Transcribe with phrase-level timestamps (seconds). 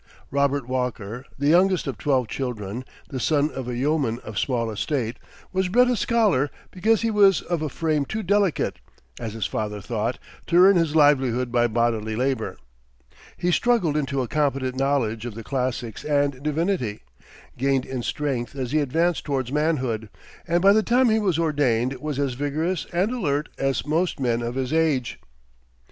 [0.31, 5.17] Robert Walker, the youngest of twelve children, the son of a yeoman of small estate,
[5.53, 8.79] was bred a scholar because he was of a frame too delicate,
[9.19, 10.17] as his father thought,
[10.47, 12.57] to earn his livelihood by bodily labor.
[13.37, 17.01] He struggled into a competent knowledge of the classics and divinity,
[17.55, 20.09] gained in strength as he advanced towards manhood,
[20.47, 24.41] and by the time he was ordained was as vigorous and alert as most men
[24.41, 25.19] of his age.